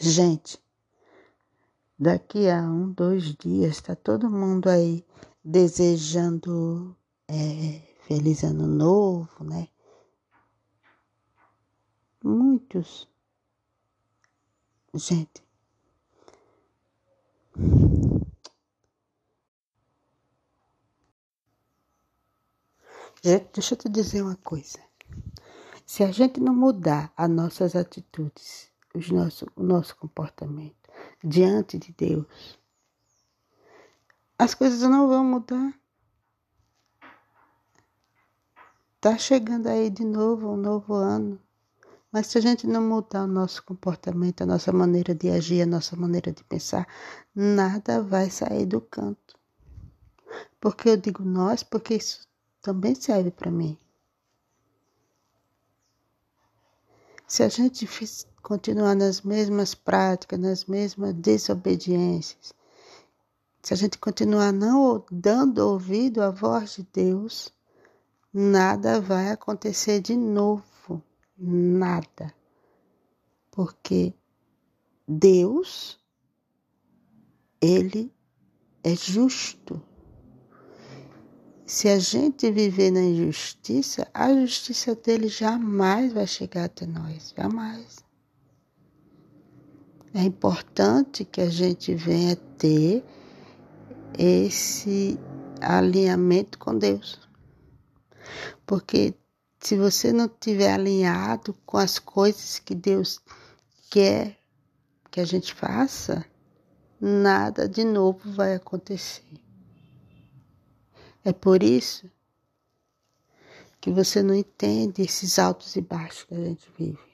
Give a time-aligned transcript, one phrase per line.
[0.00, 0.62] Gente,
[1.98, 5.04] daqui a um, dois dias, está todo mundo aí
[5.44, 9.66] desejando é, feliz ano novo, né?
[12.22, 13.08] Muitos.
[14.94, 15.42] Gente.
[23.20, 24.78] Gente, deixa eu te dizer uma coisa.
[25.84, 30.76] Se a gente não mudar as nossas atitudes, os nosso, o nosso comportamento
[31.22, 32.58] diante de Deus,
[34.38, 35.74] as coisas não vão mudar.
[39.00, 41.40] Tá chegando aí de novo um novo ano.
[42.10, 45.66] Mas se a gente não mudar o nosso comportamento, a nossa maneira de agir, a
[45.66, 46.86] nossa maneira de pensar,
[47.34, 49.38] nada vai sair do canto.
[50.60, 52.26] Porque eu digo nós, porque isso
[52.62, 53.78] também serve para mim.
[57.28, 57.86] Se a gente
[58.42, 62.54] continuar nas mesmas práticas, nas mesmas desobediências,
[63.62, 67.52] se a gente continuar não dando ouvido à voz de Deus,
[68.32, 71.02] nada vai acontecer de novo,
[71.36, 72.34] nada.
[73.50, 74.14] Porque
[75.06, 76.00] Deus,
[77.60, 78.10] Ele
[78.82, 79.82] é justo.
[81.68, 87.98] Se a gente viver na injustiça, a justiça dele jamais vai chegar até nós, jamais.
[90.14, 93.04] É importante que a gente venha ter
[94.18, 95.18] esse
[95.60, 97.20] alinhamento com Deus.
[98.64, 99.12] Porque
[99.60, 103.20] se você não estiver alinhado com as coisas que Deus
[103.90, 104.38] quer
[105.10, 106.24] que a gente faça,
[106.98, 109.47] nada de novo vai acontecer.
[111.24, 112.10] É por isso
[113.80, 117.08] que você não entende esses altos e baixos que a gente vive.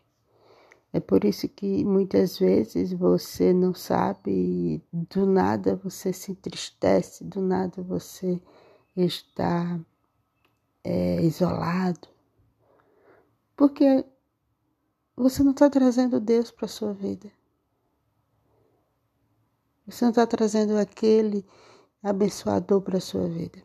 [0.92, 7.40] É por isso que muitas vezes você não sabe, do nada você se entristece, do
[7.40, 8.40] nada você
[8.96, 9.80] está
[10.84, 12.08] é, isolado,
[13.56, 14.04] porque
[15.16, 17.30] você não está trazendo Deus para a sua vida.
[19.86, 21.44] Você não está trazendo aquele
[22.02, 23.60] abençoador para a sua vida.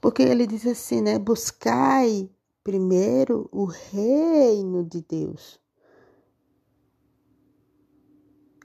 [0.00, 1.18] Porque ele diz assim, né?
[1.18, 2.30] Buscai
[2.62, 5.60] primeiro o reino de Deus,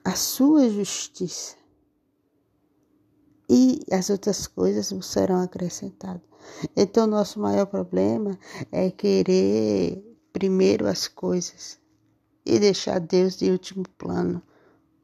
[0.04, 1.56] a sua justiça,
[3.50, 6.22] e as outras coisas serão acrescentadas.
[6.76, 8.38] Então, nosso maior problema
[8.72, 11.80] é querer primeiro as coisas
[12.46, 14.42] e deixar Deus de último plano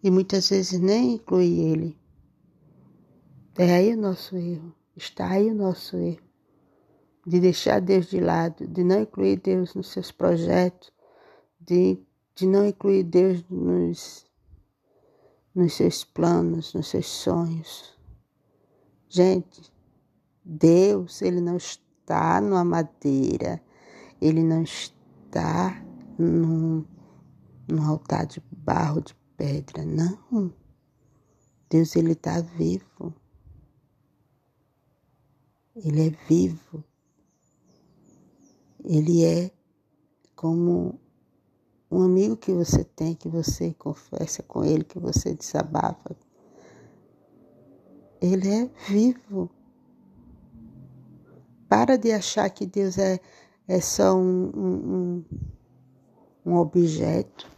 [0.04, 1.98] e muitas vezes nem incluir Ele.
[3.58, 6.32] É aí o nosso erro, está aí o nosso erro
[7.26, 10.92] de deixar Deus de lado, de não incluir Deus nos seus projetos,
[11.60, 12.00] de,
[12.36, 14.26] de não incluir Deus nos,
[15.54, 17.98] nos seus planos, nos seus sonhos.
[19.08, 19.72] Gente,
[20.44, 23.62] Deus, ele não está numa madeira,
[24.20, 25.84] ele não está
[26.18, 26.84] num,
[27.68, 30.52] num altar de barro, de pedra, não.
[31.70, 33.14] Deus, ele está vivo.
[35.76, 36.84] Ele é vivo.
[38.84, 39.52] Ele é
[40.36, 41.00] como
[41.90, 46.16] um amigo que você tem, que você confessa com ele, que você desabafa.
[48.22, 49.50] Ele é vivo.
[51.70, 53.20] Para de achar que Deus é,
[53.68, 55.26] é só um, um,
[56.46, 57.50] um objeto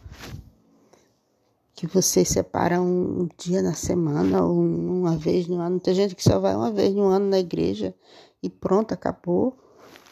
[1.74, 5.80] que você separa um dia na semana ou uma vez no ano.
[5.80, 7.94] Tem gente que só vai uma vez no ano na igreja
[8.42, 9.58] e pronto, acabou.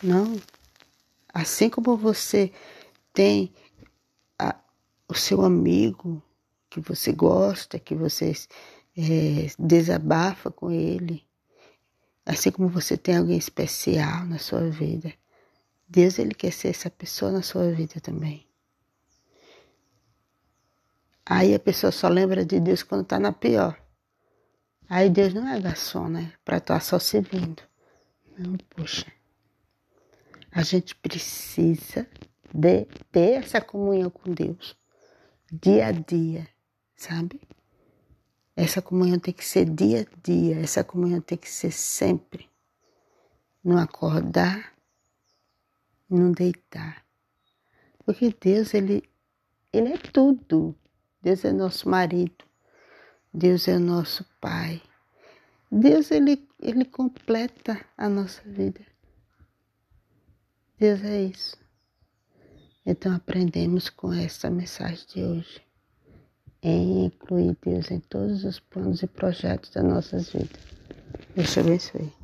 [0.03, 0.37] Não.
[1.33, 2.53] Assim como você
[3.12, 3.53] tem
[4.39, 4.56] a,
[5.09, 6.21] o seu amigo
[6.69, 8.33] que você gosta, que você
[8.97, 11.25] é, desabafa com ele,
[12.27, 15.12] assim como você tem alguém especial na sua vida,
[15.89, 18.52] Deus ele quer ser essa pessoa na sua vida também.
[21.25, 23.81] Aí a pessoa só lembra de Deus quando está na pior.
[24.89, 26.33] Aí Deus não é garçom, né?
[26.45, 27.63] Para estar tá só servindo.
[28.37, 29.07] Não, poxa.
[30.51, 32.07] A gente precisa
[32.53, 34.77] de ter essa comunhão com Deus
[35.53, 36.49] dia a dia,
[36.97, 37.41] sabe?
[38.57, 42.49] Essa comunhão tem que ser dia a dia, essa comunhão tem que ser sempre.
[43.63, 44.73] Não acordar,
[46.09, 47.05] não deitar.
[48.05, 49.03] Porque Deus, ele,
[49.73, 50.75] ele é tudo.
[51.23, 52.45] Deus é nosso marido.
[53.33, 54.83] Deus é nosso pai.
[55.71, 58.81] Deus, ele, ele completa a nossa vida.
[60.79, 61.57] Deus é isso.
[62.85, 65.63] Então aprendemos com essa mensagem de hoje.
[66.65, 70.61] em incluir Deus em todos os planos e projetos das nossas vidas.
[71.35, 72.22] Deus te abençoe.